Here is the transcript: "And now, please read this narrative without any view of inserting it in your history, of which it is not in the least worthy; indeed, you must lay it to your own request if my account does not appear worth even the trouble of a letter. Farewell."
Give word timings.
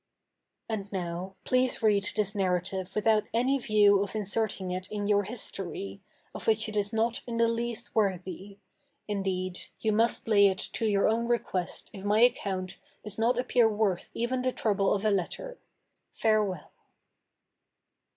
"And 0.67 0.91
now, 0.91 1.35
please 1.43 1.83
read 1.83 2.09
this 2.15 2.33
narrative 2.33 2.89
without 2.95 3.25
any 3.35 3.59
view 3.59 4.01
of 4.01 4.15
inserting 4.15 4.71
it 4.71 4.87
in 4.91 5.05
your 5.05 5.21
history, 5.25 6.01
of 6.33 6.47
which 6.47 6.67
it 6.67 6.75
is 6.75 6.91
not 6.91 7.21
in 7.27 7.37
the 7.37 7.47
least 7.47 7.93
worthy; 7.93 8.57
indeed, 9.07 9.59
you 9.79 9.91
must 9.91 10.27
lay 10.27 10.47
it 10.47 10.57
to 10.57 10.87
your 10.87 11.07
own 11.07 11.27
request 11.27 11.91
if 11.93 12.03
my 12.03 12.21
account 12.21 12.79
does 13.03 13.19
not 13.19 13.37
appear 13.37 13.69
worth 13.69 14.09
even 14.15 14.41
the 14.41 14.51
trouble 14.51 14.91
of 14.91 15.05
a 15.05 15.11
letter. 15.11 15.59
Farewell." 16.15 16.71